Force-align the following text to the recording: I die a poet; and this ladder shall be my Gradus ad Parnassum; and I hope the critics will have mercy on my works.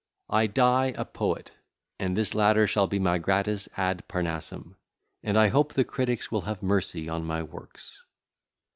I 0.31 0.47
die 0.47 0.95
a 0.97 1.05
poet; 1.05 1.51
and 1.99 2.17
this 2.17 2.33
ladder 2.33 2.65
shall 2.65 2.87
be 2.87 2.97
my 2.97 3.19
Gradus 3.19 3.69
ad 3.77 4.03
Parnassum; 4.07 4.75
and 5.21 5.37
I 5.37 5.49
hope 5.49 5.73
the 5.75 5.83
critics 5.83 6.31
will 6.31 6.41
have 6.41 6.63
mercy 6.63 7.07
on 7.07 7.23
my 7.23 7.43
works. 7.43 8.03